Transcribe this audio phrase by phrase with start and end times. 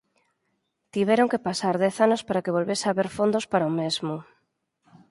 [0.93, 4.15] Tiveron que pasar dez anos para que volvese haber fondos para o mesmo.